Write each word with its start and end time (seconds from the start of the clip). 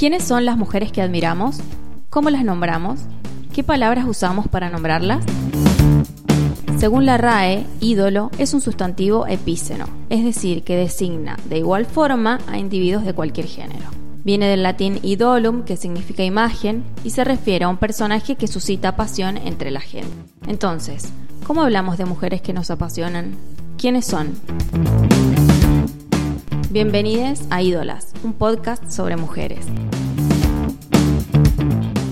¿Quiénes 0.00 0.24
son 0.24 0.46
las 0.46 0.56
mujeres 0.56 0.92
que 0.92 1.02
admiramos? 1.02 1.58
¿Cómo 2.08 2.30
las 2.30 2.42
nombramos? 2.42 3.00
¿Qué 3.52 3.62
palabras 3.62 4.06
usamos 4.08 4.48
para 4.48 4.70
nombrarlas? 4.70 5.22
Según 6.78 7.04
la 7.04 7.18
RAE, 7.18 7.66
ídolo 7.80 8.30
es 8.38 8.54
un 8.54 8.62
sustantivo 8.62 9.26
epíceno, 9.26 9.84
es 10.08 10.24
decir, 10.24 10.62
que 10.62 10.74
designa 10.74 11.36
de 11.50 11.58
igual 11.58 11.84
forma 11.84 12.38
a 12.48 12.56
individuos 12.56 13.04
de 13.04 13.12
cualquier 13.12 13.46
género. 13.46 13.90
Viene 14.24 14.46
del 14.46 14.62
latín 14.62 15.00
idolum, 15.02 15.64
que 15.64 15.76
significa 15.76 16.24
imagen, 16.24 16.82
y 17.04 17.10
se 17.10 17.22
refiere 17.22 17.66
a 17.66 17.68
un 17.68 17.76
personaje 17.76 18.36
que 18.36 18.48
suscita 18.48 18.96
pasión 18.96 19.36
entre 19.36 19.70
la 19.70 19.80
gente. 19.80 20.08
Entonces, 20.46 21.12
¿cómo 21.46 21.60
hablamos 21.60 21.98
de 21.98 22.06
mujeres 22.06 22.40
que 22.40 22.54
nos 22.54 22.70
apasionan? 22.70 23.34
¿Quiénes 23.76 24.06
son? 24.06 24.32
Bienvenidos 26.70 27.40
a 27.50 27.62
Ídolas, 27.62 28.12
un 28.22 28.32
podcast 28.32 28.88
sobre 28.92 29.16
mujeres. 29.16 29.66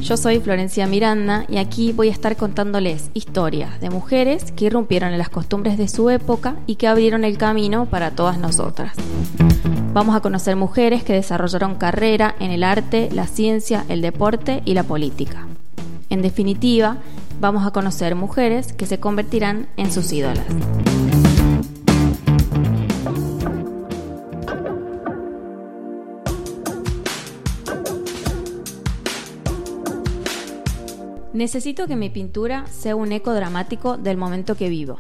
Yo 0.09 0.17
soy 0.17 0.41
Florencia 0.41 0.87
Miranda 0.87 1.45
y 1.51 1.59
aquí 1.59 1.93
voy 1.93 2.09
a 2.09 2.13
estar 2.13 2.35
contándoles 2.35 3.11
historias 3.13 3.79
de 3.79 3.91
mujeres 3.91 4.53
que 4.53 4.65
irrumpieron 4.65 5.13
en 5.13 5.19
las 5.19 5.29
costumbres 5.29 5.77
de 5.77 5.87
su 5.87 6.09
época 6.09 6.57
y 6.67 6.77
que 6.77 6.89
abrieron 6.89 7.25
el 7.25 7.37
camino 7.37 7.85
para 7.85 8.13
todas 8.13 8.39
nosotras. 8.39 8.95
Vamos 9.93 10.17
a 10.17 10.21
conocer 10.21 10.57
mujeres 10.57 11.05
que 11.05 11.13
desarrollaron 11.13 11.75
carrera 11.75 12.35
en 12.41 12.53
el 12.53 12.65
arte, 12.65 13.11
la 13.13 13.27
ciencia, 13.27 13.85
el 13.91 14.01
deporte 14.01 14.63
y 14.65 14.73
la 14.73 14.85
política. 14.85 15.47
En 16.09 16.23
definitiva, 16.23 16.97
vamos 17.39 17.67
a 17.67 17.73
conocer 17.73 18.15
mujeres 18.15 18.73
que 18.73 18.87
se 18.87 18.99
convertirán 19.01 19.69
en 19.77 19.93
sus 19.93 20.11
ídolas. 20.11 20.47
Necesito 31.39 31.87
que 31.87 31.95
mi 31.95 32.11
pintura 32.11 32.67
sea 32.67 32.97
un 32.97 33.13
eco 33.13 33.33
dramático 33.33 33.97
del 33.97 34.17
momento 34.17 34.57
que 34.57 34.69
vivo, 34.69 34.99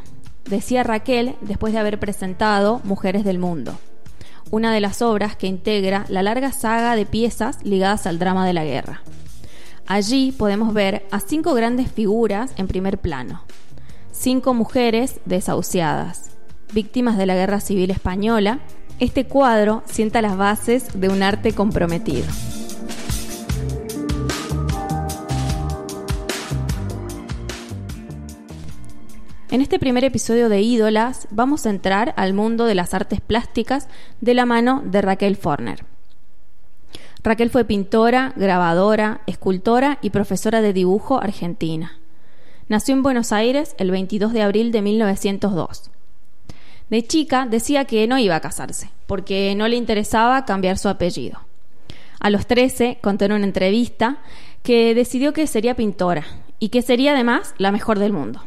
decía 0.48 0.84
Raquel 0.84 1.34
después 1.40 1.72
de 1.72 1.80
haber 1.80 1.98
presentado 1.98 2.80
Mujeres 2.84 3.24
del 3.24 3.40
Mundo, 3.40 3.76
una 4.52 4.72
de 4.72 4.78
las 4.78 5.02
obras 5.02 5.34
que 5.34 5.48
integra 5.48 6.04
la 6.08 6.22
larga 6.22 6.52
saga 6.52 6.94
de 6.94 7.06
piezas 7.06 7.58
ligadas 7.64 8.06
al 8.06 8.20
drama 8.20 8.46
de 8.46 8.52
la 8.52 8.64
guerra. 8.64 9.02
Allí 9.88 10.30
podemos 10.30 10.72
ver 10.72 11.08
a 11.10 11.18
cinco 11.18 11.54
grandes 11.54 11.90
figuras 11.90 12.52
en 12.56 12.68
primer 12.68 12.98
plano, 12.98 13.42
cinco 14.12 14.54
mujeres 14.54 15.18
desahuciadas, 15.24 16.30
víctimas 16.72 17.18
de 17.18 17.26
la 17.26 17.34
Guerra 17.34 17.58
Civil 17.58 17.90
Española. 17.90 18.60
Este 19.00 19.26
cuadro 19.26 19.82
sienta 19.86 20.22
las 20.22 20.36
bases 20.36 21.00
de 21.00 21.08
un 21.08 21.24
arte 21.24 21.52
comprometido. 21.52 22.26
En 29.50 29.62
este 29.62 29.78
primer 29.78 30.04
episodio 30.04 30.50
de 30.50 30.60
Ídolas 30.60 31.26
vamos 31.30 31.64
a 31.64 31.70
entrar 31.70 32.12
al 32.18 32.34
mundo 32.34 32.66
de 32.66 32.74
las 32.74 32.92
artes 32.92 33.22
plásticas 33.22 33.88
de 34.20 34.34
la 34.34 34.44
mano 34.44 34.82
de 34.84 35.00
Raquel 35.00 35.36
Forner. 35.36 35.86
Raquel 37.22 37.48
fue 37.48 37.64
pintora, 37.64 38.34
grabadora, 38.36 39.22
escultora 39.26 40.00
y 40.02 40.10
profesora 40.10 40.60
de 40.60 40.74
dibujo 40.74 41.22
argentina. 41.22 41.98
Nació 42.68 42.94
en 42.94 43.02
Buenos 43.02 43.32
Aires 43.32 43.74
el 43.78 43.90
22 43.90 44.34
de 44.34 44.42
abril 44.42 44.70
de 44.70 44.82
1902. 44.82 45.90
De 46.90 47.06
chica 47.06 47.46
decía 47.46 47.86
que 47.86 48.06
no 48.06 48.18
iba 48.18 48.36
a 48.36 48.40
casarse, 48.40 48.90
porque 49.06 49.54
no 49.54 49.66
le 49.66 49.76
interesaba 49.76 50.44
cambiar 50.44 50.76
su 50.76 50.90
apellido. 50.90 51.40
A 52.20 52.28
los 52.28 52.46
13 52.46 52.98
contó 53.00 53.24
en 53.24 53.32
una 53.32 53.46
entrevista 53.46 54.18
que 54.62 54.94
decidió 54.94 55.32
que 55.32 55.46
sería 55.46 55.74
pintora 55.74 56.26
y 56.58 56.68
que 56.68 56.82
sería 56.82 57.12
además 57.12 57.54
la 57.56 57.72
mejor 57.72 57.98
del 57.98 58.12
mundo. 58.12 58.42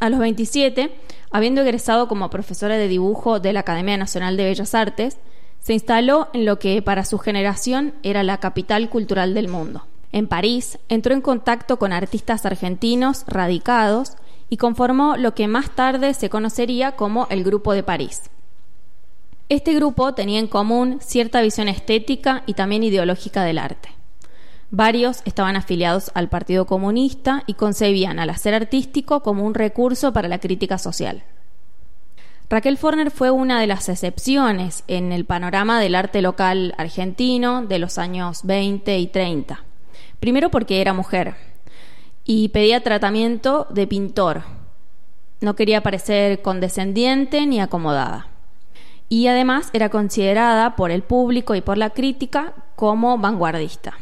A 0.00 0.10
los 0.10 0.20
27, 0.20 0.92
habiendo 1.32 1.62
egresado 1.62 2.06
como 2.06 2.30
profesora 2.30 2.76
de 2.76 2.86
dibujo 2.86 3.40
de 3.40 3.52
la 3.52 3.60
Academia 3.60 3.96
Nacional 3.96 4.36
de 4.36 4.44
Bellas 4.44 4.74
Artes, 4.74 5.18
se 5.60 5.72
instaló 5.72 6.28
en 6.32 6.44
lo 6.44 6.60
que 6.60 6.80
para 6.82 7.04
su 7.04 7.18
generación 7.18 7.94
era 8.04 8.22
la 8.22 8.38
capital 8.38 8.88
cultural 8.90 9.34
del 9.34 9.48
mundo. 9.48 9.86
En 10.12 10.28
París 10.28 10.78
entró 10.88 11.14
en 11.14 11.20
contacto 11.20 11.78
con 11.78 11.92
artistas 11.92 12.46
argentinos 12.46 13.24
radicados 13.26 14.12
y 14.48 14.56
conformó 14.56 15.16
lo 15.16 15.34
que 15.34 15.48
más 15.48 15.70
tarde 15.70 16.14
se 16.14 16.30
conocería 16.30 16.92
como 16.92 17.26
el 17.28 17.42
Grupo 17.42 17.72
de 17.72 17.82
París. 17.82 18.30
Este 19.48 19.74
grupo 19.74 20.14
tenía 20.14 20.38
en 20.38 20.46
común 20.46 20.98
cierta 21.00 21.40
visión 21.40 21.68
estética 21.68 22.42
y 22.46 22.54
también 22.54 22.84
ideológica 22.84 23.42
del 23.42 23.58
arte. 23.58 23.97
Varios 24.70 25.22
estaban 25.24 25.56
afiliados 25.56 26.10
al 26.14 26.28
Partido 26.28 26.66
Comunista 26.66 27.42
y 27.46 27.54
concebían 27.54 28.18
al 28.18 28.28
hacer 28.28 28.52
artístico 28.52 29.22
como 29.22 29.44
un 29.44 29.54
recurso 29.54 30.12
para 30.12 30.28
la 30.28 30.40
crítica 30.40 30.76
social. 30.76 31.22
Raquel 32.50 32.76
Forner 32.76 33.10
fue 33.10 33.30
una 33.30 33.60
de 33.60 33.66
las 33.66 33.88
excepciones 33.88 34.84
en 34.86 35.12
el 35.12 35.24
panorama 35.24 35.80
del 35.80 35.94
arte 35.94 36.20
local 36.20 36.74
argentino 36.76 37.62
de 37.62 37.78
los 37.78 37.98
años 37.98 38.40
20 38.44 38.98
y 38.98 39.06
30. 39.06 39.64
Primero 40.20 40.50
porque 40.50 40.80
era 40.80 40.92
mujer 40.92 41.34
y 42.24 42.48
pedía 42.48 42.82
tratamiento 42.82 43.66
de 43.70 43.86
pintor. 43.86 44.42
No 45.40 45.56
quería 45.56 45.82
parecer 45.82 46.42
condescendiente 46.42 47.46
ni 47.46 47.60
acomodada. 47.60 48.28
Y 49.08 49.28
además 49.28 49.70
era 49.72 49.88
considerada 49.88 50.76
por 50.76 50.90
el 50.90 51.02
público 51.02 51.54
y 51.54 51.62
por 51.62 51.78
la 51.78 51.90
crítica 51.90 52.52
como 52.76 53.16
vanguardista. 53.16 53.94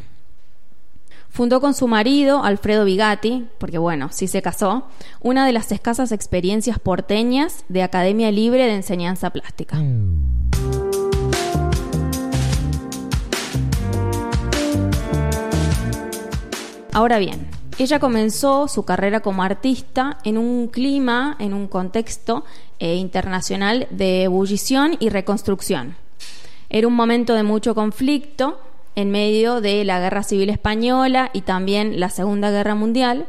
Fundó 1.37 1.61
con 1.61 1.75
su 1.75 1.87
marido, 1.87 2.43
Alfredo 2.43 2.83
Bigatti, 2.83 3.45
porque 3.59 3.77
bueno, 3.77 4.09
sí 4.11 4.27
se 4.27 4.41
casó, 4.41 4.87
una 5.21 5.45
de 5.45 5.51
las 5.51 5.71
escasas 5.71 6.11
experiencias 6.11 6.79
porteñas 6.79 7.63
de 7.69 7.83
Academia 7.83 8.31
Libre 8.31 8.65
de 8.65 8.73
Enseñanza 8.73 9.29
Plástica. 9.29 9.77
Ahora 16.91 17.19
bien, 17.19 17.47
ella 17.77 17.99
comenzó 17.99 18.67
su 18.67 18.83
carrera 18.83 19.19
como 19.19 19.43
artista 19.43 20.17
en 20.23 20.39
un 20.39 20.69
clima, 20.69 21.35
en 21.37 21.53
un 21.53 21.67
contexto 21.67 22.45
eh, 22.79 22.95
internacional 22.95 23.85
de 23.91 24.23
ebullición 24.23 24.97
y 24.99 25.09
reconstrucción. 25.09 25.97
Era 26.71 26.87
un 26.87 26.95
momento 26.95 27.35
de 27.35 27.43
mucho 27.43 27.75
conflicto 27.75 28.59
en 28.97 29.11
medio 29.11 29.61
de 29.61 29.85
la 29.85 29.99
Guerra 29.99 30.23
Civil 30.23 30.49
Española 30.49 31.29
y 31.31 31.41
también 31.41 31.99
la 31.99 32.09
Segunda 32.09 32.49
Guerra 32.49 32.73
Mundial, 32.73 33.27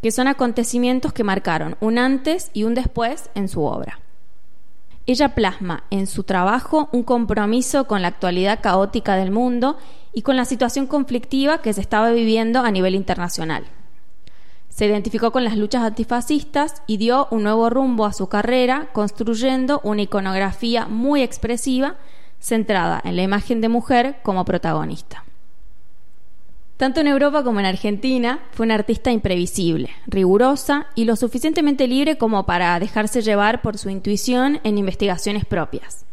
que 0.00 0.12
son 0.12 0.28
acontecimientos 0.28 1.12
que 1.12 1.24
marcaron 1.24 1.76
un 1.80 1.98
antes 1.98 2.52
y 2.54 2.62
un 2.62 2.74
después 2.74 3.28
en 3.34 3.48
su 3.48 3.64
obra. 3.64 3.98
Ella 5.06 5.34
plasma 5.34 5.82
en 5.90 6.06
su 6.06 6.22
trabajo 6.22 6.88
un 6.92 7.02
compromiso 7.02 7.88
con 7.88 8.00
la 8.00 8.08
actualidad 8.08 8.60
caótica 8.62 9.16
del 9.16 9.32
mundo 9.32 9.76
y 10.12 10.22
con 10.22 10.36
la 10.36 10.44
situación 10.44 10.86
conflictiva 10.86 11.62
que 11.62 11.72
se 11.72 11.80
estaba 11.80 12.12
viviendo 12.12 12.60
a 12.60 12.70
nivel 12.70 12.94
internacional. 12.94 13.64
Se 14.68 14.86
identificó 14.86 15.32
con 15.32 15.42
las 15.42 15.56
luchas 15.56 15.82
antifascistas 15.82 16.84
y 16.86 16.96
dio 16.96 17.26
un 17.32 17.42
nuevo 17.42 17.70
rumbo 17.70 18.04
a 18.04 18.12
su 18.12 18.28
carrera, 18.28 18.90
construyendo 18.92 19.80
una 19.82 20.02
iconografía 20.02 20.86
muy 20.86 21.22
expresiva 21.22 21.96
centrada 22.40 23.00
en 23.04 23.16
la 23.16 23.22
imagen 23.22 23.60
de 23.60 23.68
mujer 23.68 24.16
como 24.22 24.44
protagonista. 24.44 25.24
Tanto 26.78 27.00
en 27.00 27.08
Europa 27.08 27.42
como 27.42 27.58
en 27.58 27.66
Argentina 27.66 28.38
fue 28.52 28.64
una 28.64 28.76
artista 28.76 29.10
imprevisible, 29.10 29.90
rigurosa 30.06 30.86
y 30.94 31.06
lo 31.06 31.16
suficientemente 31.16 31.88
libre 31.88 32.18
como 32.18 32.46
para 32.46 32.78
dejarse 32.78 33.20
llevar 33.20 33.62
por 33.62 33.78
su 33.78 33.90
intuición 33.90 34.60
en 34.62 34.78
investigaciones 34.78 35.44
propias. 35.44 36.06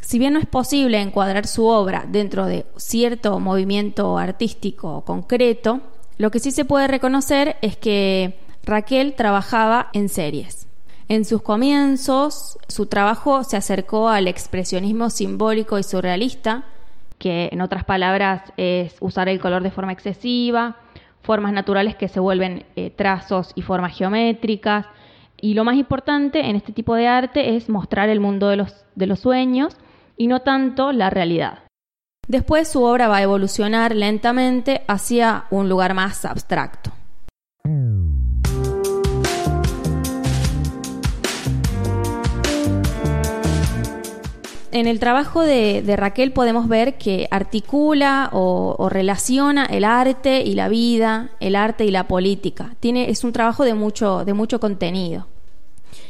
Si 0.00 0.20
bien 0.20 0.34
no 0.34 0.38
es 0.38 0.46
posible 0.46 1.00
encuadrar 1.00 1.48
su 1.48 1.66
obra 1.66 2.06
dentro 2.08 2.46
de 2.46 2.66
cierto 2.76 3.40
movimiento 3.40 4.16
artístico 4.16 5.04
concreto, 5.04 5.80
lo 6.18 6.30
que 6.30 6.38
sí 6.38 6.52
se 6.52 6.64
puede 6.64 6.86
reconocer 6.86 7.56
es 7.60 7.76
que 7.76 8.38
Raquel 8.62 9.14
trabajaba 9.14 9.88
en 9.92 10.08
series. 10.08 10.67
En 11.08 11.24
sus 11.24 11.40
comienzos, 11.40 12.58
su 12.68 12.84
trabajo 12.84 13.42
se 13.42 13.56
acercó 13.56 14.10
al 14.10 14.28
expresionismo 14.28 15.08
simbólico 15.08 15.78
y 15.78 15.82
surrealista, 15.82 16.64
que 17.16 17.48
en 17.50 17.62
otras 17.62 17.84
palabras 17.84 18.42
es 18.58 18.94
usar 19.00 19.30
el 19.30 19.40
color 19.40 19.62
de 19.62 19.70
forma 19.70 19.92
excesiva, 19.92 20.76
formas 21.22 21.54
naturales 21.54 21.96
que 21.96 22.08
se 22.08 22.20
vuelven 22.20 22.66
eh, 22.76 22.90
trazos 22.90 23.52
y 23.54 23.62
formas 23.62 23.96
geométricas. 23.96 24.84
Y 25.40 25.54
lo 25.54 25.64
más 25.64 25.76
importante 25.76 26.40
en 26.40 26.56
este 26.56 26.72
tipo 26.72 26.94
de 26.94 27.08
arte 27.08 27.56
es 27.56 27.70
mostrar 27.70 28.10
el 28.10 28.20
mundo 28.20 28.48
de 28.48 28.56
los, 28.56 28.84
de 28.94 29.06
los 29.06 29.20
sueños 29.20 29.78
y 30.18 30.26
no 30.26 30.40
tanto 30.40 30.92
la 30.92 31.08
realidad. 31.08 31.60
Después 32.26 32.68
su 32.68 32.82
obra 32.82 33.08
va 33.08 33.16
a 33.16 33.22
evolucionar 33.22 33.94
lentamente 33.94 34.82
hacia 34.86 35.44
un 35.50 35.70
lugar 35.70 35.94
más 35.94 36.26
abstracto. 36.26 36.92
En 44.70 44.86
el 44.86 45.00
trabajo 45.00 45.42
de, 45.42 45.82
Raquel 45.96 46.32
podemos 46.32 46.68
ver 46.68 46.98
que 46.98 47.26
articula 47.30 48.28
o, 48.32 48.88
relaciona 48.90 49.64
el 49.64 49.84
arte 49.84 50.42
y 50.42 50.54
la 50.54 50.68
vida, 50.68 51.30
el 51.40 51.56
arte 51.56 51.84
y 51.84 51.90
la 51.90 52.06
política. 52.06 52.74
Tiene, 52.80 53.10
es 53.10 53.24
un 53.24 53.32
trabajo 53.32 53.64
de 53.64 53.74
mucho, 53.74 54.24
de 54.24 54.34
mucho 54.34 54.60
contenido. 54.60 55.26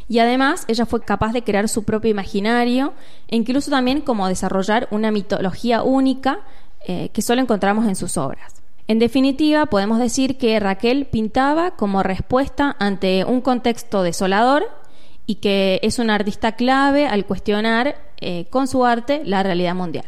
Y 0.08 0.18
además 0.18 0.64
ella 0.68 0.86
fue 0.86 1.02
capaz 1.02 1.32
de 1.32 1.42
crear 1.42 1.68
su 1.68 1.84
propio 1.84 2.10
imaginario 2.10 2.94
e 3.28 3.36
incluso 3.36 3.70
también 3.70 4.00
como 4.00 4.26
desarrollar 4.26 4.88
una 4.90 5.10
mitología 5.10 5.82
única 5.82 6.40
eh, 6.86 7.10
que 7.12 7.22
solo 7.22 7.40
encontramos 7.40 7.86
en 7.86 7.94
sus 7.94 8.16
obras. 8.16 8.54
En 8.88 8.98
definitiva, 8.98 9.66
podemos 9.66 9.98
decir 9.98 10.38
que 10.38 10.58
Raquel 10.58 11.04
pintaba 11.06 11.72
como 11.72 12.02
respuesta 12.02 12.74
ante 12.78 13.24
un 13.24 13.42
contexto 13.42 14.02
desolador 14.02 14.64
y 15.28 15.36
que 15.36 15.78
es 15.82 15.98
una 15.98 16.14
artista 16.14 16.52
clave 16.52 17.06
al 17.06 17.26
cuestionar 17.26 18.00
eh, 18.18 18.46
con 18.48 18.66
su 18.66 18.86
arte 18.86 19.20
la 19.26 19.42
realidad 19.42 19.74
mundial. 19.74 20.06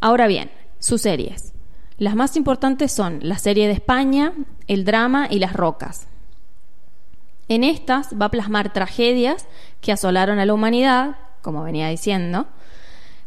Ahora 0.00 0.28
bien, 0.28 0.48
sus 0.78 1.02
series. 1.02 1.52
Las 1.98 2.14
más 2.14 2.36
importantes 2.36 2.92
son 2.92 3.18
la 3.22 3.36
serie 3.38 3.66
de 3.66 3.72
España, 3.72 4.32
el 4.68 4.84
drama 4.84 5.26
y 5.28 5.40
las 5.40 5.54
rocas. 5.54 6.06
En 7.48 7.64
estas 7.64 8.14
va 8.18 8.26
a 8.26 8.30
plasmar 8.30 8.72
tragedias 8.72 9.48
que 9.80 9.90
asolaron 9.90 10.38
a 10.38 10.46
la 10.46 10.54
humanidad, 10.54 11.16
como 11.42 11.64
venía 11.64 11.88
diciendo. 11.88 12.46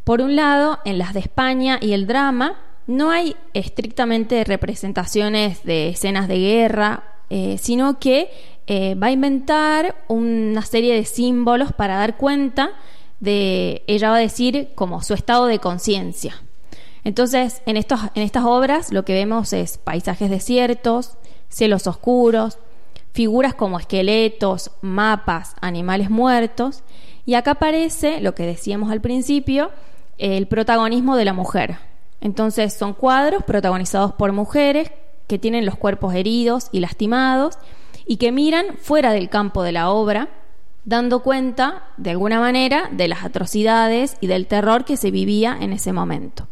Por 0.05 0.21
un 0.21 0.37
lado, 0.37 0.79
en 0.85 0.97
las 0.97 1.13
de 1.13 1.19
España 1.19 1.77
y 1.81 1.91
el 1.91 2.07
drama 2.07 2.55
no 2.87 3.11
hay 3.11 3.35
estrictamente 3.53 4.45
representaciones 4.45 5.61
de 5.65 5.89
escenas 5.89 6.29
de 6.29 6.39
guerra, 6.39 7.03
eh, 7.29 7.57
sino 7.59 7.99
que 7.99 8.29
eh, 8.67 8.95
va 8.95 9.07
a 9.07 9.11
inventar 9.11 9.95
una 10.07 10.63
serie 10.63 10.95
de 10.95 11.05
símbolos 11.05 11.71
para 11.73 11.97
dar 11.97 12.17
cuenta 12.17 12.71
de, 13.19 13.83
ella 13.87 14.09
va 14.09 14.17
a 14.17 14.19
decir, 14.19 14.69
como 14.75 15.01
su 15.01 15.13
estado 15.13 15.45
de 15.45 15.59
conciencia. 15.59 16.41
Entonces, 17.03 17.61
en, 17.67 17.77
estos, 17.77 17.99
en 18.15 18.23
estas 18.23 18.43
obras 18.43 18.91
lo 18.91 19.05
que 19.05 19.13
vemos 19.13 19.53
es 19.53 19.77
paisajes 19.77 20.29
desiertos, 20.29 21.17
cielos 21.49 21.85
oscuros, 21.85 22.57
figuras 23.13 23.53
como 23.53 23.79
esqueletos, 23.79 24.71
mapas, 24.81 25.55
animales 25.61 26.09
muertos, 26.09 26.83
y 27.25 27.35
acá 27.35 27.51
aparece, 27.51 28.19
lo 28.21 28.35
que 28.35 28.45
decíamos 28.45 28.91
al 28.91 29.01
principio, 29.01 29.71
el 30.17 30.47
protagonismo 30.47 31.15
de 31.15 31.25
la 31.25 31.33
mujer, 31.33 31.77
entonces 32.21 32.73
son 32.73 32.93
cuadros 32.93 33.43
protagonizados 33.43 34.13
por 34.13 34.31
mujeres 34.31 34.91
que 35.27 35.37
tienen 35.37 35.65
los 35.65 35.75
cuerpos 35.75 36.15
heridos 36.15 36.69
y 36.71 36.79
lastimados 36.79 37.57
y 38.05 38.17
que 38.17 38.31
miran 38.31 38.77
fuera 38.79 39.11
del 39.11 39.29
campo 39.29 39.63
de 39.63 39.71
la 39.71 39.89
obra, 39.89 40.29
dando 40.85 41.23
cuenta, 41.23 41.83
de 41.97 42.11
alguna 42.11 42.39
manera, 42.39 42.89
de 42.91 43.07
las 43.07 43.23
atrocidades 43.25 44.17
y 44.21 44.27
del 44.27 44.47
terror 44.47 44.85
que 44.85 44.97
se 44.97 45.11
vivía 45.11 45.57
en 45.59 45.73
ese 45.73 45.93
momento. 45.93 46.47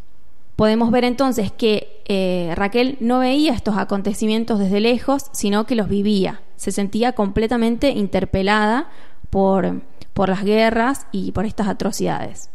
Podemos 0.55 0.91
ver 0.91 1.03
entonces 1.03 1.51
que 1.51 2.01
eh, 2.05 2.53
Raquel 2.55 2.97
no 2.99 3.19
veía 3.19 3.53
estos 3.53 3.77
acontecimientos 3.77 4.59
desde 4.59 4.79
lejos, 4.79 5.25
sino 5.31 5.65
que 5.65 5.75
los 5.75 5.87
vivía. 5.87 6.41
Se 6.55 6.71
sentía 6.71 7.13
completamente 7.13 7.89
interpelada 7.89 8.89
por, 9.29 9.81
por 10.13 10.29
las 10.29 10.43
guerras 10.43 11.07
y 11.11 11.31
por 11.31 11.45
estas 11.45 11.67
atrocidades. 11.67 12.49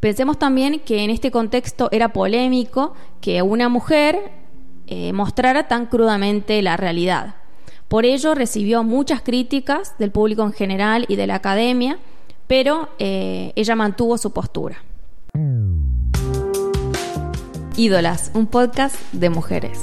Pensemos 0.00 0.38
también 0.38 0.80
que 0.80 1.02
en 1.04 1.10
este 1.10 1.30
contexto 1.30 1.88
era 1.92 2.12
polémico 2.12 2.94
que 3.20 3.42
una 3.42 3.68
mujer 3.68 4.32
eh, 4.86 5.12
mostrara 5.12 5.68
tan 5.68 5.86
crudamente 5.86 6.60
la 6.62 6.76
realidad. 6.76 7.36
Por 7.90 8.06
ello 8.06 8.36
recibió 8.36 8.84
muchas 8.84 9.20
críticas 9.20 9.98
del 9.98 10.12
público 10.12 10.44
en 10.44 10.52
general 10.52 11.06
y 11.08 11.16
de 11.16 11.26
la 11.26 11.34
academia, 11.34 11.98
pero 12.46 12.88
eh, 13.00 13.52
ella 13.56 13.74
mantuvo 13.74 14.16
su 14.16 14.32
postura. 14.32 14.76
Ídolas, 17.76 18.30
un 18.34 18.46
podcast 18.46 18.94
de 19.10 19.28
mujeres. 19.28 19.80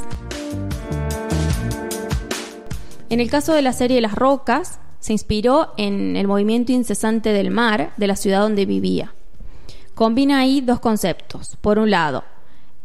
En 3.10 3.20
el 3.20 3.30
caso 3.30 3.52
de 3.52 3.62
la 3.62 3.74
serie 3.74 4.00
Las 4.00 4.16
Rocas, 4.16 4.80
se 5.02 5.12
inspiró 5.12 5.74
en 5.76 6.16
el 6.16 6.30
movimiento 6.30 6.72
incesante 6.72 7.34
del 7.34 7.52
mar 7.52 7.92
de 7.98 8.08
la 8.08 8.16
ciudad 8.16 8.40
donde 8.40 8.66
vivía. 8.66 9.14
Combina 9.96 10.40
ahí 10.40 10.62
dos 10.62 10.80
conceptos. 10.80 11.58
Por 11.60 11.78
un 11.78 11.92
lado, 11.92 12.24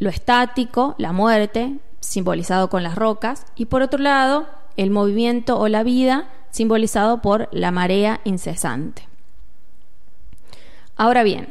lo 0.00 0.10
estático, 0.10 0.96
la 0.98 1.12
muerte, 1.12 1.78
simbolizado 2.00 2.68
con 2.68 2.82
las 2.82 2.96
rocas, 2.96 3.46
y 3.54 3.66
por 3.66 3.82
otro 3.82 4.00
lado, 4.00 4.48
el 4.76 4.90
movimiento 4.90 5.58
o 5.58 5.69
la 5.69 5.82
vida, 5.82 6.28
simbolizado 6.50 7.22
por 7.22 7.48
la 7.52 7.70
marea 7.70 8.20
incesante. 8.24 9.08
Ahora 10.96 11.22
bien, 11.22 11.48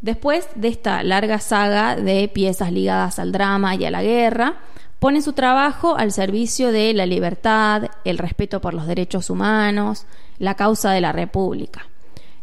después 0.00 0.48
de 0.54 0.68
esta 0.68 1.02
larga 1.02 1.40
saga 1.40 1.96
de 1.96 2.28
piezas 2.28 2.72
ligadas 2.72 3.18
al 3.18 3.32
drama 3.32 3.74
y 3.74 3.84
a 3.84 3.90
la 3.90 4.02
guerra, 4.02 4.56
pone 4.98 5.20
su 5.22 5.32
trabajo 5.32 5.96
al 5.96 6.12
servicio 6.12 6.72
de 6.72 6.94
la 6.94 7.06
libertad, 7.06 7.90
el 8.04 8.18
respeto 8.18 8.60
por 8.60 8.74
los 8.74 8.86
derechos 8.86 9.30
humanos, 9.30 10.06
la 10.38 10.54
causa 10.54 10.90
de 10.92 11.00
la 11.00 11.12
República. 11.12 11.86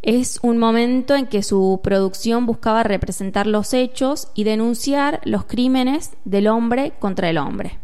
Es 0.01 0.39
un 0.41 0.57
momento 0.57 1.15
en 1.15 1.27
que 1.27 1.43
su 1.43 1.79
producción 1.81 2.45
buscaba 2.45 2.83
representar 2.83 3.47
los 3.47 3.73
hechos 3.73 4.27
y 4.35 4.43
denunciar 4.43 5.21
los 5.23 5.45
crímenes 5.45 6.11
del 6.25 6.47
hombre 6.47 6.91
contra 6.99 7.29
el 7.29 7.37
hombre. 7.37 7.79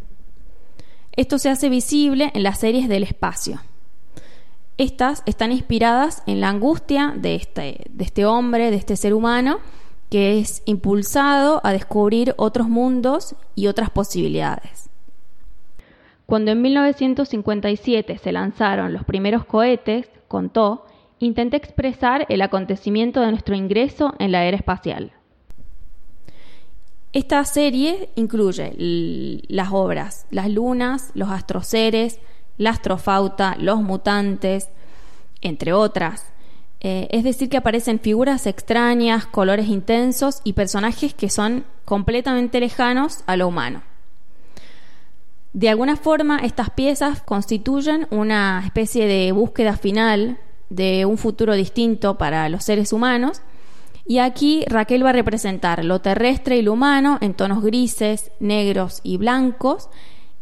Esto 1.20 1.38
se 1.38 1.50
hace 1.50 1.68
visible 1.68 2.32
en 2.34 2.44
las 2.44 2.60
series 2.60 2.88
del 2.88 3.04
espacio. 3.04 3.60
Estas 4.78 5.22
están 5.26 5.52
inspiradas 5.52 6.24
en 6.28 6.40
la 6.40 6.48
angustia 6.48 7.14
de 7.14 7.36
este, 7.36 7.82
de 7.90 8.06
este 8.06 8.26
hombre, 8.26 8.72
de 8.72 8.78
este 8.78 8.96
ser 8.96 9.14
humano, 9.14 9.60
que 10.10 10.40
es 10.40 10.64
impulsado 10.64 11.60
a 11.66 11.74
descubrir 11.74 12.34
otros 12.38 12.70
mundos 12.70 13.36
y 13.54 13.68
otras 13.68 13.90
posibilidades. 13.90 14.90
Cuando 16.26 16.52
en 16.52 16.62
1957 16.62 18.18
se 18.18 18.32
lanzaron 18.32 18.94
los 18.94 19.04
primeros 19.04 19.44
cohetes, 19.44 20.10
contó, 20.30 20.86
intenté 21.20 21.58
expresar 21.58 22.28
el 22.30 22.42
acontecimiento 22.42 23.20
de 23.20 23.32
nuestro 23.32 23.56
ingreso 23.58 24.16
en 24.20 24.32
la 24.32 24.46
era 24.46 24.56
espacial. 24.56 25.12
Esta 27.12 27.44
serie 27.44 28.10
incluye 28.16 28.74
las 29.48 29.70
obras 29.72 30.28
Las 30.30 30.50
lunas, 30.50 31.12
Los 31.16 31.30
astroceres, 31.30 32.20
La 32.58 32.72
astrofauta, 32.72 33.56
Los 33.60 33.82
mutantes, 33.82 34.70
entre 35.42 35.74
otras. 35.74 36.26
Eh, 36.82 37.08
es 37.12 37.24
decir, 37.24 37.50
que 37.50 37.58
aparecen 37.58 38.00
figuras 38.00 38.46
extrañas, 38.48 39.26
colores 39.26 39.68
intensos 39.68 40.42
y 40.44 40.54
personajes 40.54 41.14
que 41.14 41.30
son 41.30 41.66
completamente 41.84 42.60
lejanos 42.60 43.24
a 43.26 43.36
lo 43.36 43.48
humano. 43.48 43.82
De 45.52 45.68
alguna 45.68 45.98
forma, 45.98 46.38
estas 46.38 46.70
piezas 46.70 47.22
constituyen 47.22 48.08
una 48.12 48.62
especie 48.64 49.08
de 49.08 49.32
búsqueda 49.32 49.76
final 49.78 50.38
de 50.70 51.06
un 51.06 51.18
futuro 51.18 51.56
distinto 51.56 52.18
para 52.18 52.48
los 52.50 52.64
seres 52.64 52.94
humanos. 52.94 53.42
Y 54.10 54.18
aquí 54.18 54.66
Raquel 54.68 55.06
va 55.06 55.12
a 55.12 55.14
representar 55.14 55.86
lo 55.86 56.02
terrestre 56.02 56.58
y 56.58 56.64
lo 56.64 56.74
humano 56.74 57.20
en 57.22 57.36
tonos 57.36 57.62
grises, 57.62 58.32
negros 58.40 59.02
y 59.04 59.18
blancos, 59.18 59.88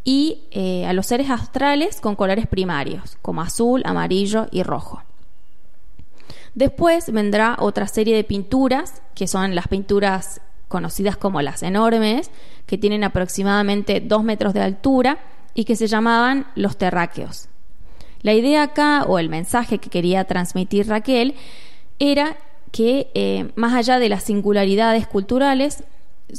y 0.05 0.45
eh, 0.51 0.86
a 0.86 0.93
los 0.93 1.07
seres 1.07 1.29
astrales 1.29 2.00
con 2.00 2.15
colores 2.15 2.47
primarios, 2.47 3.17
como 3.21 3.41
azul, 3.41 3.81
amarillo 3.83 4.47
y 4.51 4.63
rojo. 4.63 5.03
Después 6.55 7.12
vendrá 7.12 7.57
otra 7.59 7.88
serie 7.88 8.15
de 8.15 8.24
pinturas, 8.24 9.01
que 9.13 9.27
son 9.27 9.53
las 9.53 9.67
pinturas 9.67 10.39
conocidas 10.69 11.17
como 11.17 11.41
las 11.41 11.62
enormes, 11.62 12.31
que 12.67 12.77
tienen 12.77 13.03
aproximadamente 13.03 14.00
dos 14.00 14.24
metros 14.24 14.53
de 14.53 14.62
altura 14.62 15.17
y 15.53 15.65
que 15.65 15.75
se 15.75 15.88
llamaban 15.88 16.47
los 16.55 16.77
terráqueos. 16.77 17.50
La 18.21 18.33
idea 18.33 18.63
acá, 18.63 19.03
o 19.03 19.19
el 19.19 19.27
mensaje 19.27 19.79
que 19.79 19.89
quería 19.89 20.24
transmitir 20.24 20.88
Raquel, 20.88 21.36
era 22.00 22.38
que 22.77 23.10
eh, 23.15 23.50
más 23.55 23.74
allá 23.74 23.98
de 23.98 24.07
las 24.07 24.22
singularidades 24.22 25.07
culturales, 25.07 25.84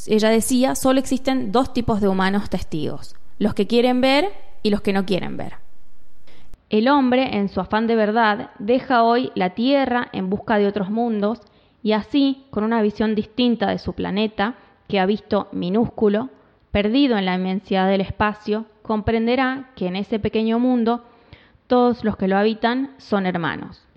ella 0.07 0.28
decía, 0.28 0.76
solo 0.76 1.00
existen 1.00 1.50
dos 1.50 1.73
tipos 1.73 2.00
de 2.00 2.07
humanos 2.07 2.49
testigos, 2.49 3.16
los 3.40 3.54
que 3.54 3.66
quieren 3.66 4.00
ver 4.00 4.28
y 4.62 4.71
los 4.71 4.80
que 4.80 4.92
no 4.92 5.04
quieren 5.04 5.37
ver. 5.37 5.54
El 6.71 6.87
hombre, 6.87 7.37
en 7.37 7.49
su 7.49 7.59
afán 7.61 7.88
de 7.88 7.97
verdad, 7.97 8.50
deja 8.61 9.02
hoy 9.02 9.33
la 9.35 9.50
Tierra 9.50 10.11
en 10.12 10.30
busca 10.30 10.59
de 10.59 10.68
otros 10.68 10.90
mundos 10.90 11.40
y 11.83 11.90
así, 11.90 12.45
con 12.50 12.62
una 12.62 12.83
visión 12.83 13.16
distinta 13.16 13.71
de 13.71 13.80
su 13.80 13.95
planeta, 13.95 14.54
que 14.87 15.00
ha 15.00 15.07
visto 15.07 15.49
minúsculo, 15.50 16.28
perdido 16.71 17.18
en 17.18 17.25
la 17.25 17.35
inmensidad 17.35 17.88
del 17.88 18.02
espacio, 18.02 18.64
comprenderá 18.83 19.71
que 19.75 19.88
en 19.88 19.97
ese 19.97 20.21
pequeño 20.21 20.61
mundo 20.61 21.02
todos 21.66 22.04
los 22.04 22.16
que 22.16 22.28
lo 22.28 22.37
habitan 22.37 22.92
son 22.99 23.26
hermanos. 23.26 23.88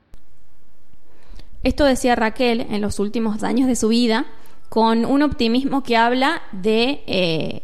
Esto 1.64 1.86
decía 1.86 2.16
Raquel 2.16 2.62
en 2.70 2.82
los 2.82 3.00
últimos 3.00 3.44
años 3.44 3.68
de 3.68 3.76
su 3.76 3.90
vida, 3.90 4.26
con 4.70 5.06
un 5.06 5.22
optimismo 5.22 5.84
que 5.84 5.98
habla 5.98 6.42
de 6.52 7.04
eh, 7.06 7.64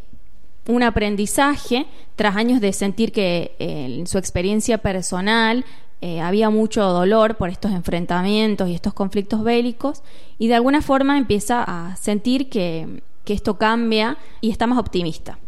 un 0.67 0.83
aprendizaje 0.83 1.87
tras 2.15 2.35
años 2.35 2.61
de 2.61 2.73
sentir 2.73 3.11
que 3.11 3.55
eh, 3.59 3.97
en 3.99 4.07
su 4.07 4.17
experiencia 4.17 4.79
personal 4.79 5.65
eh, 6.01 6.21
había 6.21 6.49
mucho 6.49 6.83
dolor 6.83 7.37
por 7.37 7.49
estos 7.49 7.71
enfrentamientos 7.71 8.69
y 8.69 8.75
estos 8.75 8.93
conflictos 8.93 9.43
bélicos 9.43 10.03
y 10.37 10.47
de 10.47 10.55
alguna 10.55 10.81
forma 10.81 11.17
empieza 11.17 11.63
a 11.63 11.95
sentir 11.95 12.49
que, 12.49 13.01
que 13.23 13.33
esto 13.33 13.57
cambia 13.57 14.17
y 14.41 14.51
está 14.51 14.67
más 14.67 14.77
optimista. 14.77 15.39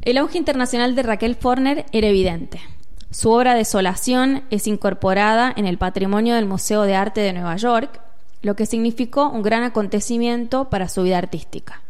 El 0.00 0.16
auge 0.16 0.38
internacional 0.38 0.94
de 0.94 1.02
Raquel 1.02 1.34
Forner 1.34 1.84
era 1.92 2.06
evidente. 2.06 2.60
Su 3.10 3.30
obra 3.30 3.54
Desolación 3.54 4.42
es 4.50 4.66
incorporada 4.66 5.52
en 5.56 5.66
el 5.66 5.78
patrimonio 5.78 6.34
del 6.34 6.44
Museo 6.44 6.82
de 6.82 6.94
Arte 6.94 7.22
de 7.22 7.32
Nueva 7.32 7.56
York, 7.56 8.00
lo 8.42 8.54
que 8.54 8.66
significó 8.66 9.30
un 9.30 9.42
gran 9.42 9.62
acontecimiento 9.62 10.66
para 10.66 10.88
su 10.88 11.02
vida 11.02 11.18
artística. 11.18 11.82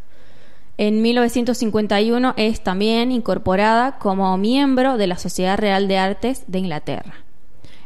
En 0.76 1.02
1951 1.02 2.34
es 2.36 2.62
también 2.62 3.10
incorporada 3.10 3.98
como 3.98 4.36
miembro 4.38 4.96
de 4.96 5.08
la 5.08 5.18
Sociedad 5.18 5.58
Real 5.58 5.88
de 5.88 5.98
Artes 5.98 6.44
de 6.46 6.60
Inglaterra. 6.60 7.14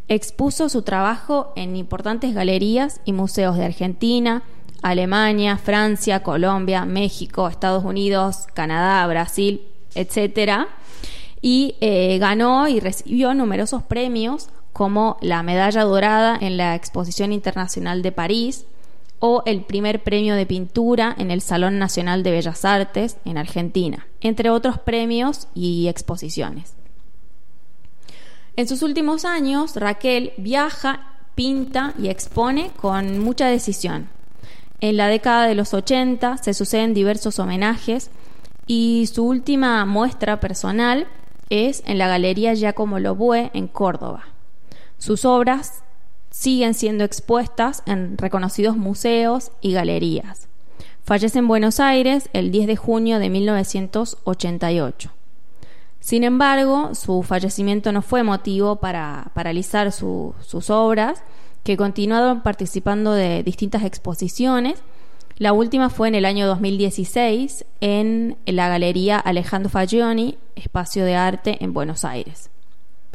Expuso 0.09 0.69
su 0.69 0.83
trabajo 0.83 1.55
en 1.57 1.75
importantes 1.75 2.35
galerías 2.35 3.01
y 3.07 3.15
museos 3.15 3.57
de 3.57 3.65
Argentina, 3.65 4.43
Alemania, 4.83 5.57
Francia, 5.57 6.23
Colombia, 6.23 6.85
México, 6.85 7.49
Estados 7.49 7.83
Unidos, 7.83 8.47
Canadá, 8.53 9.07
Brasil, 9.07 9.63
etc. 9.95 10.67
Y 11.43 11.75
eh, 11.81 12.17
ganó 12.19 12.69
y 12.69 12.81
recibió 12.81 13.35
numerosos 13.35 13.83
premios 13.83 14.49
como 14.73 15.19
la 15.21 15.43
medalla 15.43 15.83
dorada 15.83 16.39
en 16.41 16.57
la 16.57 16.75
Exposición 16.75 17.33
Internacional 17.33 18.01
de 18.01 18.13
París, 18.13 18.65
o 19.25 19.45
el 19.47 19.63
primer 19.63 20.03
premio 20.03 20.35
de 20.35 20.47
pintura 20.47 21.15
en 21.17 21.31
el 21.31 21.43
Salón 21.43 21.79
Nacional 21.79 22.25
de 22.25 22.33
Bellas 22.33 22.65
Artes 22.65 23.19
en 23.25 23.39
Argentina, 23.39 24.09
entre 24.21 24.51
otros 24.51 24.81
premios 24.81 25.47
y 25.55 25.87
exposiciones. 25.87 26.75
En 28.57 28.67
sus 28.67 28.83
últimos 28.83 29.25
años, 29.25 29.77
Raquel 29.77 30.33
viaja, 30.39 31.21
pinta 31.37 31.95
y 32.03 32.09
expone 32.09 32.73
con 32.75 33.21
mucha 33.21 33.47
decisión. 33.47 34.09
En 34.81 34.97
la 34.97 35.07
década 35.07 35.47
de 35.47 35.55
los 35.55 35.73
80 35.73 36.39
se 36.39 36.53
suceden 36.53 36.93
diversos 36.93 37.39
homenajes 37.39 38.11
y 38.67 39.07
su 39.07 39.25
última 39.25 39.85
muestra 39.85 40.41
personal 40.41 41.07
es 41.53 41.83
en 41.87 41.99
la 41.99 42.09
Galería 42.09 42.55
Giacomo 42.55 42.99
Lobué 42.99 43.51
en 43.53 43.69
Córdoba. 43.69 44.25
Sus 44.97 45.27
obras 45.27 45.83
siguen 46.31 46.73
siendo 46.73 47.05
expuestas 47.05 47.83
en 47.85 48.17
reconocidos 48.17 48.77
museos 48.79 49.53
y 49.61 49.75
galerías. 49.75 50.49
Fallece 51.05 51.41
en 51.41 51.49
Buenos 51.49 51.79
Aires 51.79 52.31
el 52.33 52.51
10 52.51 52.69
de 52.69 52.77
junio 52.77 53.19
de 53.19 53.29
1988. 53.29 55.11
Sin 56.01 56.25
embargo, 56.25 56.95
su 56.95 57.23
fallecimiento 57.23 57.93
no 57.93 58.01
fue 58.01 58.23
motivo 58.23 58.77
para 58.77 59.31
paralizar 59.35 59.93
sus 59.93 60.71
obras, 60.71 61.23
que 61.65 61.77
continuaron 61.77 62.43
participando 62.43 63.13
de 63.13 63.43
distintas 63.43 63.85
exposiciones. 63.85 64.83
La 65.39 65.53
última 65.53 65.89
fue 65.89 66.09
en 66.09 66.15
el 66.15 66.25
año 66.25 66.47
2016 66.47 67.65
en 67.81 68.37
la 68.47 68.69
Galería 68.69 69.19
Alejandro 69.19 69.71
Fagioni, 69.71 70.39
Espacio 70.57 71.05
de 71.05 71.15
Arte 71.15 71.57
en 71.61 71.73
Buenos 71.73 72.05
Aires. 72.05 72.51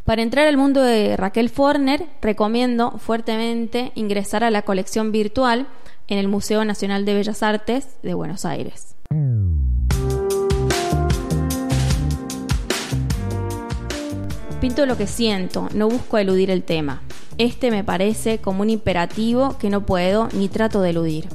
Para 0.03 0.21
entrar 0.21 0.47
al 0.47 0.57
mundo 0.57 0.81
de 0.81 1.15
Raquel 1.15 1.49
Forner, 1.49 2.05
recomiendo 2.21 2.97
fuertemente 2.97 3.91
ingresar 3.95 4.43
a 4.43 4.51
la 4.51 4.63
colección 4.63 5.11
virtual 5.11 5.67
en 6.07 6.17
el 6.17 6.27
Museo 6.27 6.65
Nacional 6.65 7.05
de 7.05 7.13
Bellas 7.13 7.43
Artes 7.43 7.97
de 8.01 8.13
Buenos 8.13 8.45
Aires. 8.45 8.95
Pinto 14.59 14.85
lo 14.87 14.97
que 14.97 15.07
siento, 15.07 15.69
no 15.75 15.87
busco 15.87 16.17
eludir 16.17 16.49
el 16.49 16.63
tema. 16.63 17.01
Este 17.37 17.69
me 17.69 17.83
parece 17.83 18.39
como 18.39 18.63
un 18.63 18.71
imperativo 18.71 19.57
que 19.59 19.69
no 19.69 19.85
puedo 19.85 20.29
ni 20.33 20.49
trato 20.49 20.81
de 20.81 20.89
eludir. 20.89 21.27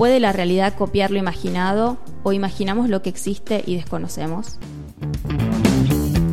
¿Puede 0.00 0.18
la 0.18 0.32
realidad 0.32 0.72
copiar 0.78 1.10
lo 1.10 1.18
imaginado 1.18 1.98
o 2.22 2.32
imaginamos 2.32 2.88
lo 2.88 3.02
que 3.02 3.10
existe 3.10 3.62
y 3.66 3.76
desconocemos? 3.76 4.56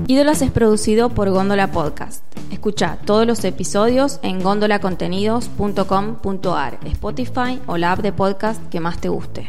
Ídolas 0.08 0.42
es 0.42 0.52
producido 0.52 1.10
por 1.10 1.30
Góndola 1.32 1.74
Podcast. 1.74 2.24
Escucha 2.50 2.98
todos 3.04 3.28
los 3.28 3.44
episodios 3.44 4.22
en 4.22 4.42
gondolacontenidos.com.ar, 4.42 6.80
Spotify 6.86 7.60
o 7.68 7.76
la 7.76 7.92
app 7.92 8.00
de 8.00 8.14
podcast 8.14 8.66
que 8.70 8.80
más 8.80 9.02
te 9.02 9.10
guste. 9.10 9.46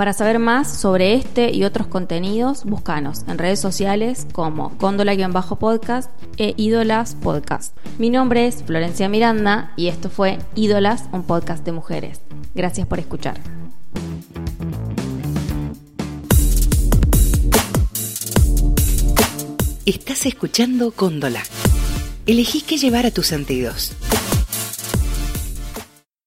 Para 0.00 0.14
saber 0.14 0.38
más 0.38 0.80
sobre 0.80 1.12
este 1.12 1.54
y 1.54 1.64
otros 1.64 1.86
contenidos, 1.86 2.64
búscanos 2.64 3.24
en 3.28 3.36
redes 3.36 3.60
sociales 3.60 4.26
como 4.32 4.70
Góndola-podcast 4.78 6.10
e 6.38 6.54
Ídolas 6.56 7.14
Podcast. 7.16 7.76
Mi 7.98 8.08
nombre 8.08 8.46
es 8.46 8.62
Florencia 8.62 9.10
Miranda 9.10 9.74
y 9.76 9.88
esto 9.88 10.08
fue 10.08 10.38
Ídolas, 10.54 11.04
un 11.12 11.24
podcast 11.24 11.66
de 11.66 11.72
mujeres. 11.72 12.22
Gracias 12.54 12.86
por 12.86 12.98
escuchar. 12.98 13.38
Estás 19.84 20.24
escuchando 20.24 20.92
Cóndola. 20.92 21.42
Elegí 22.24 22.62
qué 22.62 22.78
llevar 22.78 23.04
a 23.04 23.10
tus 23.10 23.26
sentidos. 23.26 23.92